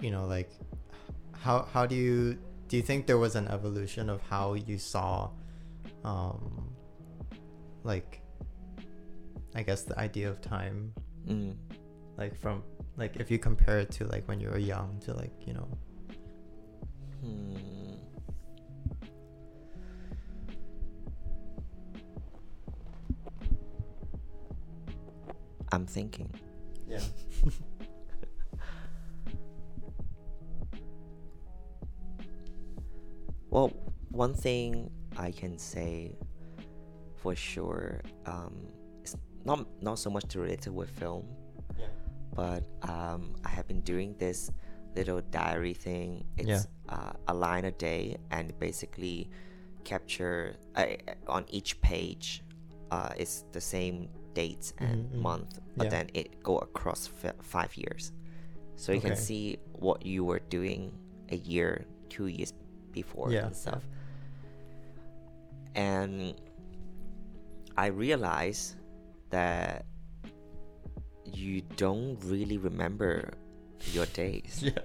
[0.00, 0.50] you know like
[1.38, 5.30] how how do you do you think there was an evolution of how you saw
[6.04, 6.68] um
[7.84, 8.21] like
[9.54, 10.92] i guess the idea of time
[11.28, 11.54] Mm.
[12.18, 12.64] like from
[12.96, 15.68] like if you compare it to like when you were young to like you know
[17.22, 17.94] Hmm.
[25.70, 26.30] I'm thinking.
[26.88, 27.00] yeah
[33.50, 33.68] Well,
[34.10, 36.16] one thing I can say
[37.16, 38.81] for sure, um, it's
[39.44, 41.26] not not so much related with film,
[41.78, 41.86] yeah
[42.34, 44.50] but um, I have been doing this
[44.96, 46.24] little diary thing.
[46.38, 46.94] It's Yeah.
[46.96, 49.28] uh, a line a day, and basically
[49.84, 50.86] capture uh,
[51.28, 52.42] on each page.
[52.90, 55.20] Uh, it's the same dates and Mhm, mhm.
[55.20, 55.90] month, but Yeah.
[55.90, 58.12] then it go across f- five years,
[58.76, 60.92] so you can see what you were doing
[61.30, 62.52] a year, two years
[62.92, 63.60] before Yeah, and yeah.
[63.64, 63.84] stuff.
[65.74, 66.34] And
[67.76, 68.76] I realized
[69.32, 69.84] that
[71.24, 73.32] you don't really remember
[73.92, 74.62] your days.
[74.72, 74.78] Yeah.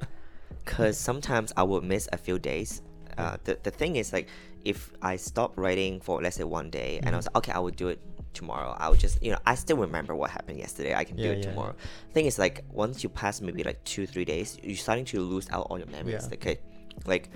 [0.65, 2.81] Because sometimes I would miss a few days.
[3.17, 4.27] Uh, the, the thing is like
[4.65, 7.59] if I stop writing for let's say one day and I was like, okay I
[7.59, 8.01] will do it
[8.33, 8.75] tomorrow.
[8.77, 10.93] I'll just you know I still remember what happened yesterday.
[10.93, 11.75] I can do it yeah, tomorrow.
[12.13, 15.47] Thing is like once you pass maybe like two three days you're starting to lose
[15.51, 16.35] out all your memories Yeah.
[16.35, 16.59] okay,
[17.05, 17.29] like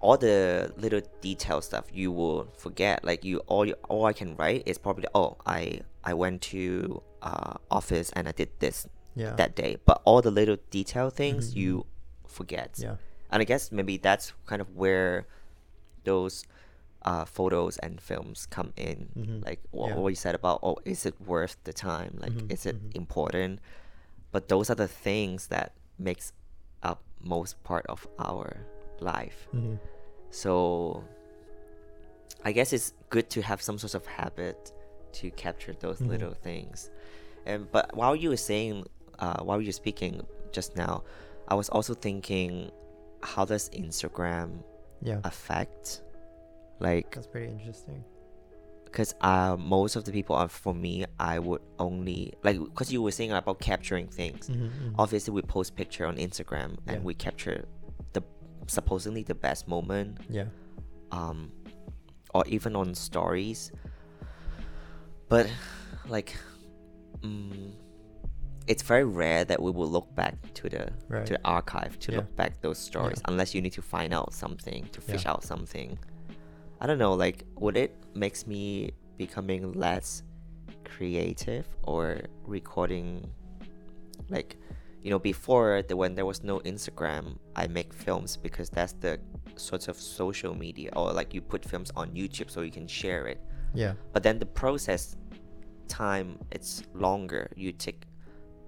[0.00, 3.04] all the little detail stuff you will forget.
[3.04, 7.02] Like you all you, all I can write is probably oh I I went to
[7.22, 11.52] uh, office and I did this yeah that day but all the little detail things
[11.52, 11.86] Mhm, you
[12.26, 12.96] forget yeah
[13.30, 15.26] and I guess maybe that's kind of where
[16.04, 16.44] those
[17.02, 19.08] uh, photos and films come in.
[19.16, 19.44] Mhm.
[19.44, 19.96] Like what, Yeah.
[19.96, 22.18] what you said about, oh, is it worth the time?
[22.20, 22.94] Like, Mhm, is it mhm.
[22.96, 23.60] important?
[24.32, 26.32] But those are the things that makes
[26.82, 28.66] up most part of our
[29.00, 29.48] life.
[29.52, 29.76] hmm
[30.30, 31.02] So
[32.44, 34.72] I guess it's good to have some sort of habit
[35.14, 36.08] to capture those Mhm.
[36.08, 36.90] little things.
[37.46, 38.86] And but while you were saying,
[39.18, 41.02] uh, while you were speaking just now,
[41.48, 42.70] I was also thinking,
[43.22, 44.62] how does Instagram
[45.02, 46.02] yeah affect,
[46.78, 48.04] like, that's pretty interesting
[48.84, 53.00] because uh, most of the people are for me, I would only like because you
[53.02, 54.48] were saying about capturing things.
[54.48, 54.94] Mhm, mhm.
[54.98, 56.98] Obviously, we post picture on Instagram and Yeah.
[57.00, 57.66] we capture
[58.14, 58.22] the
[58.66, 60.46] supposedly the best moment yeah
[61.12, 61.50] um,
[62.34, 63.72] or even on stories.
[65.30, 65.48] But
[66.08, 66.36] like,
[67.22, 67.70] mm,
[68.66, 71.24] it's very rare that we will look back to the Right.
[71.26, 72.18] to the archive to Yeah.
[72.18, 75.30] look back those stories unless you need to find out something to fish Yeah.
[75.32, 75.98] out something.
[76.80, 77.14] I don't know.
[77.14, 80.22] Like, would it makes me becoming less
[80.84, 83.30] creative or recording
[84.28, 84.56] like
[85.02, 89.18] you know before the when there was no Instagram, I make films because that's the
[89.56, 93.26] sort of social media or like you put films on YouTube so you can share
[93.26, 93.40] it.
[93.74, 93.94] Yeah.
[94.12, 95.16] But then the process
[95.88, 97.50] time it's longer.
[97.56, 98.06] You take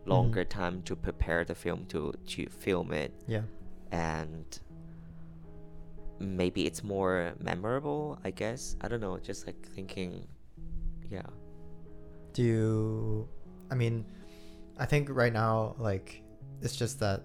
[0.07, 0.61] longer mm-hmm.
[0.61, 3.43] time to prepare the film to to film it Yeah.
[3.93, 4.45] and
[6.19, 10.27] maybe it's more memorable i guess i don't know just like thinking
[11.09, 11.31] yeah
[12.33, 13.29] Do you
[13.73, 14.05] I mean,
[14.79, 16.23] I think right now like
[16.61, 17.23] it's just that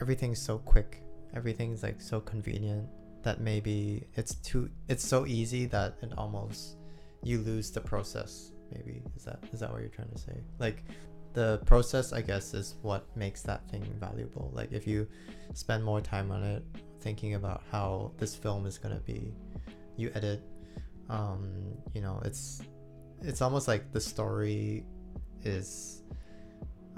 [0.00, 1.02] everything's so quick.
[1.34, 2.88] Everything's like so convenient
[3.22, 6.77] that maybe it's too it's so easy that it almost
[7.22, 8.52] you lose the process.
[8.72, 10.40] Maybe is that is that what you're trying to say?
[10.58, 10.84] Like
[11.32, 14.50] the process I guess is what makes that thing valuable.
[14.54, 15.06] Like if you
[15.54, 16.62] spend more time on it
[17.00, 19.32] thinking about how this film is going to be
[19.96, 20.42] you edit
[21.08, 21.48] um
[21.94, 22.62] you know it's
[23.22, 24.84] it's almost like the story
[25.44, 26.02] is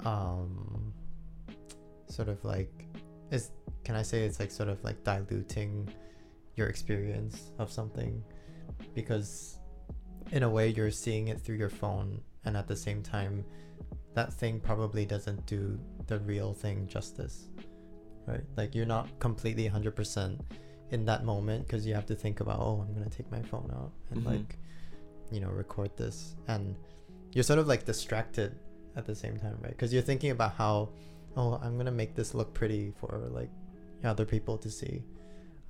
[0.05, 0.93] um
[2.07, 2.85] sort of like
[3.31, 3.51] is
[3.83, 5.89] can I say it's like sort of like diluting
[6.55, 8.21] your experience of something
[8.93, 9.57] because
[10.31, 13.43] in a way you're seeing it through your phone and at the same time
[14.13, 17.49] that thing probably doesn't do the real thing justice
[18.27, 18.43] right?
[18.55, 20.39] Like you're not completely 100%
[20.91, 23.71] in that moment because you have to think about oh i'm gonna take my phone
[23.73, 24.25] out and Mhm.
[24.25, 24.57] like
[25.31, 26.35] you know record this.
[26.47, 26.75] And
[27.31, 28.59] you're sort of like distracted
[28.97, 29.71] at the same time right?
[29.71, 30.89] Because you're thinking about how
[31.37, 33.49] oh i'm gonna make this look pretty for like
[34.03, 35.03] other people to see.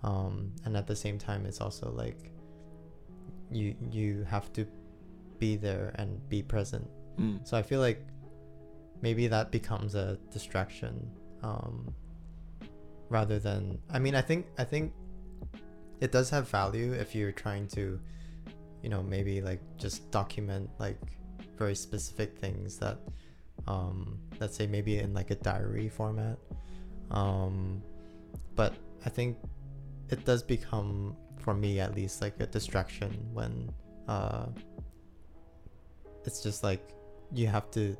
[0.04, 2.32] Um and at the same time it's also like
[3.51, 4.65] you you have to
[5.39, 6.87] be there and be present
[7.19, 7.45] mm.
[7.47, 8.05] so I feel like
[9.01, 11.09] maybe that becomes a distraction
[11.43, 11.93] um,
[13.09, 14.93] rather than I mean I think I think
[15.99, 17.99] it does have value if you're trying to
[18.81, 20.99] you know maybe like just document like
[21.57, 22.99] very specific things that
[23.67, 26.37] um, let's say maybe in like a diary format
[27.11, 27.81] um,
[28.55, 28.73] but
[29.05, 29.37] I think
[30.09, 33.69] it does become for me at least like a distraction when
[34.08, 34.45] uh,
[36.25, 36.93] it's just like
[37.34, 37.95] you have to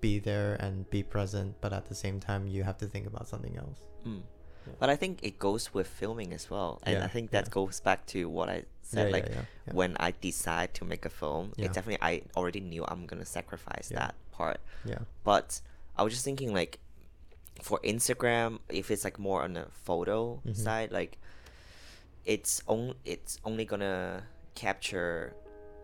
[0.00, 3.26] be there and be present but at the same time you have to think about
[3.28, 4.22] something else Mm.
[4.66, 4.74] Yeah.
[4.78, 7.50] but i think it goes with filming as well and Yeah, i think that yeah.
[7.58, 9.28] goes back to what i said like
[9.72, 13.88] when i decide to make a film it definitely i already knew i'm gonna sacrifice
[13.88, 15.60] that part yeah but
[15.96, 16.78] i was just thinking like
[17.60, 20.56] for instagram if it's like more on the photo Mhm.
[20.56, 21.18] side like
[22.34, 24.22] it's on it's only gonna
[24.54, 25.34] capture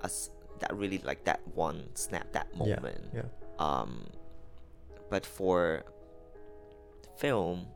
[0.06, 0.30] us
[0.60, 3.28] that really like that one snap that moment yeah yeah.
[3.68, 3.90] um
[5.10, 5.82] but for
[7.16, 7.66] film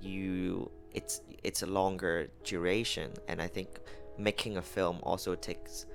[0.00, 3.68] you it's it's a longer duration and i think
[4.18, 5.86] making a film also takes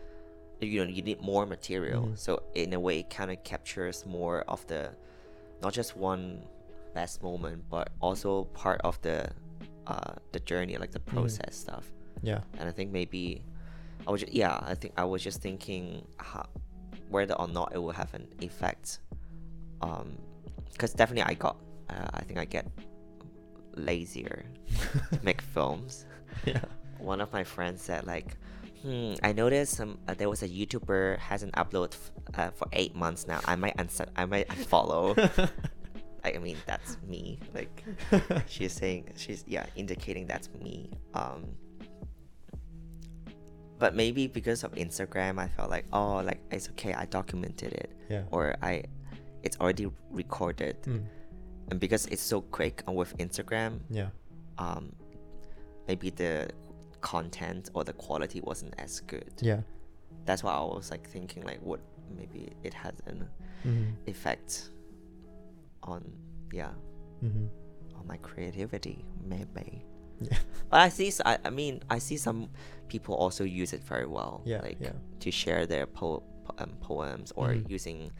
[0.62, 2.18] you know you need more material Mhm.
[2.18, 4.82] so in a way it kind of captures more of the
[5.62, 6.24] not just one
[6.94, 9.28] best moment but also part of the
[9.88, 12.42] uh the journey like the process stuff yeah.
[12.60, 13.44] And I think maybe
[14.08, 16.46] I was just, yeah I think I was just thinking how,
[17.10, 19.00] whether or not it will have an effect
[19.82, 20.18] um
[20.72, 21.58] because definitely I got
[21.90, 22.68] uh, I think I get
[23.76, 24.46] lazier
[25.12, 26.06] to make films.
[26.46, 26.62] Yeah.
[27.00, 28.38] One of my friends said like
[28.82, 32.94] hmm I noticed some uh, there was a YouTuber hasn't uploaded f- uh, for eight
[32.96, 33.40] months now.
[33.46, 35.16] I might unsu- I might unfollow.
[36.26, 37.84] I mean that's me like
[38.48, 41.46] she's saying she's yeah indicating that's me um
[43.86, 47.92] but maybe because of instagram i felt like oh like it's okay i documented it.
[48.10, 48.24] Yeah.
[48.32, 48.84] Or i
[49.44, 50.82] it's already recorded.
[50.82, 51.04] Mm,
[51.70, 54.10] and because it's so quick with instagram yeah.
[54.58, 54.92] um
[55.88, 56.50] maybe the
[57.02, 59.34] content or the quality wasn't as good.
[59.40, 59.62] Yeah.
[60.26, 61.82] That's why i was like thinking like what
[62.18, 63.30] maybe it has an
[63.64, 63.92] mm-hmm.
[64.08, 64.72] effect
[65.84, 66.02] on
[66.52, 66.72] yeah.
[67.24, 67.46] Mm-hmm.
[68.00, 69.86] on my creativity maybe.
[70.22, 70.38] Yeah.
[70.70, 72.50] But I see, I, I mean, I see some
[72.88, 74.92] people also use it very well, Yeah, like yeah.
[75.20, 76.24] to share their po-
[76.60, 77.70] um, poems or Mhm.
[77.70, 78.12] using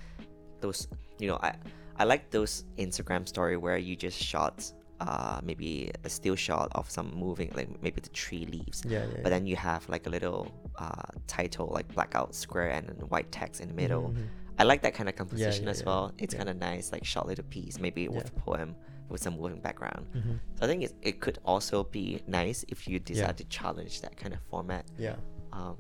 [0.62, 0.88] those.
[1.20, 1.56] You know, I
[1.98, 6.90] I like those Instagram story where you just shot uh maybe a still shot of
[6.90, 10.10] some moving, like maybe the tree leaves, yeah yeah but then you have like a
[10.10, 10.48] little
[10.78, 14.10] uh title like blackout square and white text in the middle.
[14.10, 14.28] Mhm, mhm.
[14.58, 16.14] I like that kind of composition yeah, as well.
[16.18, 18.76] It's kind of nice, like short little piece, maybe with a poem
[19.10, 20.08] with some moving background.
[20.14, 20.40] Mhm.
[20.58, 24.18] So I think it, it could also be nice if you decide to challenge that
[24.18, 24.86] kind of format.
[24.98, 25.16] yeah
[25.54, 25.78] Um,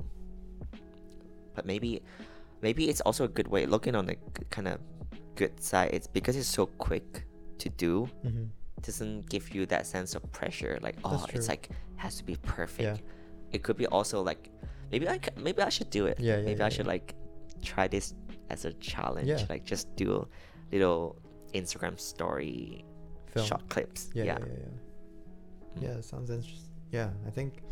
[1.56, 2.02] but maybe,
[2.62, 3.66] maybe it's also a good way.
[3.66, 4.16] Looking on the
[4.50, 4.80] kind of
[5.36, 7.26] good side, it's because it's so quick
[7.60, 8.10] to do.
[8.26, 8.46] mm-hmm.
[8.82, 10.78] Doesn't give you that sense of pressure.
[10.82, 13.00] Like oh, it's like has to be perfect.
[13.02, 13.12] Yeah.
[13.52, 14.52] It could be also like
[14.92, 16.20] maybe I c- maybe I should do it.
[16.20, 16.92] Yeah, yeah, maybe yeah, I should yeah.
[16.92, 17.16] like
[17.64, 18.14] try this
[18.52, 19.28] as a challenge.
[19.28, 19.42] Yeah.
[19.50, 20.28] Like just do a
[20.72, 21.18] little
[21.56, 22.86] Instagram story
[23.36, 23.46] Film.
[23.48, 24.10] short clips.
[24.14, 24.38] Yeah, Yeah.
[24.40, 25.80] yeah, yeah.
[25.80, 25.96] Mm.
[25.96, 26.70] Yeah, sounds interesting.
[26.92, 27.64] Yeah, I think,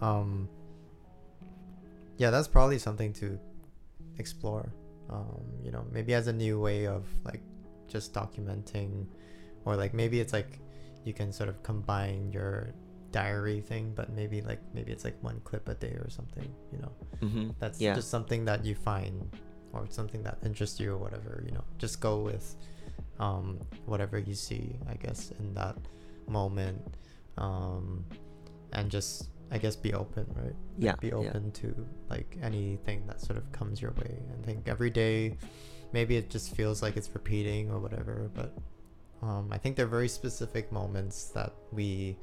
[0.00, 0.48] um,
[2.18, 3.38] yeah, that's probably something to
[4.18, 4.72] explore.
[5.10, 7.42] Um, you know, maybe as a new way of like
[7.88, 9.06] just documenting,
[9.64, 10.58] or like maybe it's like
[11.04, 12.72] you can sort of combine your
[13.10, 16.48] diary thing, but maybe like maybe it's like one clip a day or something.
[16.72, 17.50] You know, Mm-hmm.
[17.58, 17.94] that's yeah.
[17.94, 19.28] just something that you find
[19.72, 21.42] or something that interests you or whatever.
[21.44, 22.56] You know, just go with
[23.22, 25.76] um, whatever you see, I guess, in that
[26.26, 26.82] moment,
[27.38, 28.04] um,
[28.72, 30.56] and just I guess be open, right?
[30.76, 31.14] Yeah, be yeah.
[31.14, 34.18] open to like anything that sort of comes your way.
[34.36, 35.36] I think every day,
[35.92, 38.52] maybe it just feels like it's repeating or whatever, but
[39.22, 42.18] um, I think there are very specific moments that we,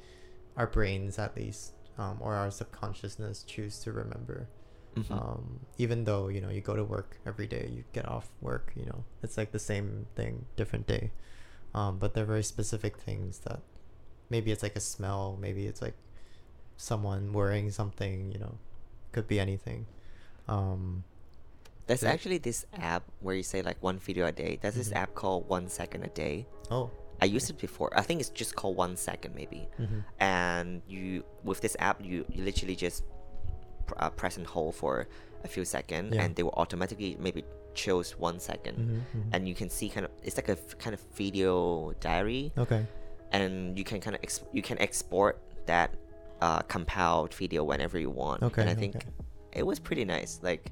[0.57, 4.49] our brains at least, um, or our subconsciousness choose to remember
[4.95, 5.11] Mhm.
[5.11, 8.71] um, even though you know you go to work every day you get off work
[8.75, 11.11] you know it's like the same thing different day
[11.73, 13.61] um, but they're very specific things that
[14.29, 15.95] maybe it's like a smell maybe it's like
[16.77, 18.57] someone wearing something you know
[19.11, 19.85] could be anything
[20.47, 21.03] um,
[21.87, 24.57] There's actually this app where you say like one video a day.
[24.61, 24.95] There's this Mhm.
[25.01, 26.45] app called One Second a Day.
[26.71, 26.89] oh
[27.21, 27.89] I used it before.
[27.97, 29.67] I think it's just called One Second maybe.
[29.77, 30.03] mhm.
[30.19, 33.03] And you with this app, you you literally just
[33.97, 35.07] uh, press and hold for
[35.43, 36.23] a few seconds, Yeah.
[36.23, 37.43] and they will automatically maybe
[37.75, 38.77] choose one second.
[38.77, 39.29] Mhm, mhm.
[39.33, 42.85] and you can see kind of it's like a f- kind of video diary okay
[43.31, 45.93] and you can kind of ex- you can export that
[46.41, 49.05] uh, compiled video whenever you want okay and i think okay.
[49.53, 50.71] it was pretty nice like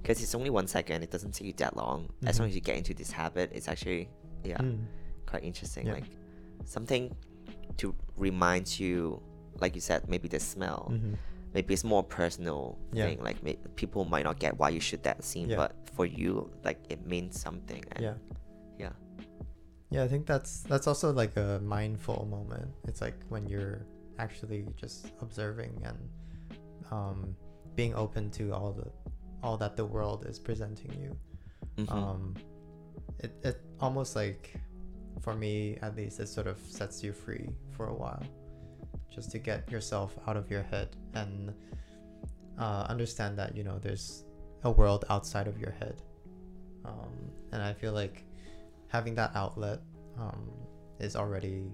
[0.00, 2.60] because it's only one second it doesn't take you that long as long as you
[2.60, 4.08] get into this habit it's actually
[4.44, 4.86] yeah Mm.
[5.26, 5.94] quite interesting Yeah.
[5.94, 6.08] like
[6.64, 7.14] something
[7.78, 9.20] to remind you
[9.60, 11.16] like you said maybe the smell Mhm.
[11.56, 12.60] Maybe it's more personal
[12.92, 13.06] Yeah.
[13.06, 15.56] thing like may- people might not get why you shoot that scene Yeah.
[15.62, 16.30] but for you
[16.68, 18.16] like it means something and yeah
[18.84, 18.92] yeah
[19.94, 22.68] Yeah, I think that's that's also like a mindful moment.
[22.88, 23.86] It's like when you're
[24.18, 25.98] actually just observing and
[26.96, 27.18] um,
[27.78, 28.88] being open to all the
[29.44, 31.10] all that the world is presenting you.
[31.78, 31.90] Mhm.
[31.98, 32.22] Um,
[33.24, 34.42] it it almost like
[35.24, 37.46] for me at least it sort of sets you free
[37.76, 38.24] for a while,
[39.14, 41.54] just to get yourself out of your head and
[42.58, 44.24] uh, understand that you know there's
[44.64, 46.02] a world outside of your head.
[46.84, 47.12] Um,
[47.52, 48.24] and I feel like
[48.88, 49.80] having that outlet
[50.18, 50.50] um,
[51.00, 51.64] is already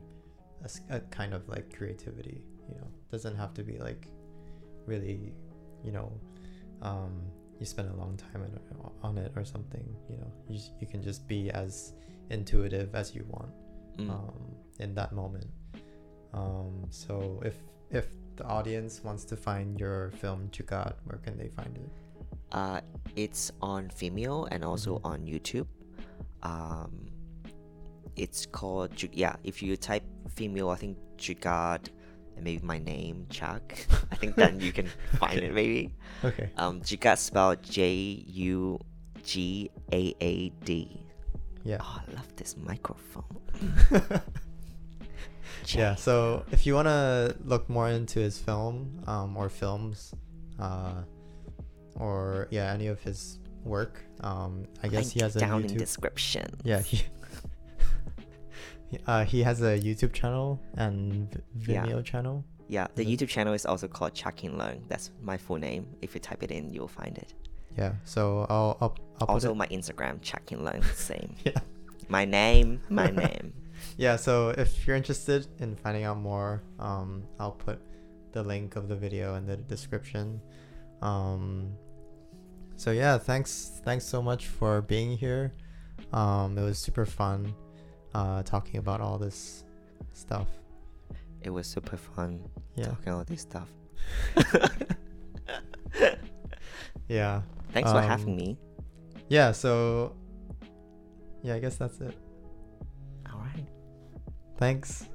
[0.90, 4.06] a kind of like creativity you know doesn't have to be like
[4.86, 5.32] really
[5.84, 6.12] you know
[6.82, 7.12] um,
[7.58, 10.86] you spend a long time on, it- on it or something you know you, you
[10.86, 11.94] can just be as
[12.30, 13.50] intuitive as you want
[13.98, 14.08] Mm.
[14.08, 14.32] um,
[14.78, 15.48] in that moment
[16.34, 17.56] um, so if
[17.90, 18.06] if
[18.36, 21.90] the audience wants to find your film Jugaad, where can they find it
[22.52, 22.80] Uh,
[23.16, 25.04] it's on Vimeo and also Mhm.
[25.10, 25.68] on YouTube.
[26.42, 27.08] Um,
[28.16, 29.36] it's called yeah.
[29.44, 30.04] If you type
[30.36, 31.88] Vimeo, I think Jugaad
[32.36, 33.86] and maybe my name Chak.
[34.12, 34.86] I think then you can
[35.20, 35.46] find Okay.
[35.48, 35.94] it maybe.
[36.24, 37.92] okay Um, Jugaad spelled J
[38.48, 38.78] U
[39.24, 41.06] G A A D.
[41.64, 43.40] yeah Oh, I love this microphone.
[45.74, 50.14] yeah so if you want to look more into his film um, or films
[50.58, 51.02] uh,
[51.96, 55.78] or yeah any of his work um, i guess he has a down in youtube
[55.78, 56.46] description.
[56.64, 57.02] yeah he,
[59.06, 61.84] uh, he has a youtube channel and v- Yeah.
[61.86, 63.10] vimeo channel Yeah, the Mhm.
[63.18, 64.80] YouTube channel is also called Chak Hin Leung.
[64.88, 65.84] That's my full name.
[66.00, 67.34] If you type it in, you'll find it.
[67.76, 71.36] yeah so i'll i'll, I'll put also my Instagram, Chak Hin Leung, same.
[71.44, 71.60] yeah
[72.08, 73.52] My name, my name.
[73.98, 77.78] Yeah so if you're interested in finding out more um, i'll put
[78.32, 80.40] the link of the video in the description
[81.02, 81.72] um,
[82.76, 85.52] so yeah thanks thanks so much for being here
[86.12, 87.54] um, it was super fun
[88.14, 89.64] uh, talking about all this
[90.12, 90.48] stuff
[91.42, 92.40] It was super fun
[92.76, 93.68] yeah talking all this stuff.
[97.08, 98.58] yeah Thanks for having Um, me.
[99.28, 100.14] yeah so
[101.42, 102.14] yeah i guess that's it.
[104.62, 105.11] Thanks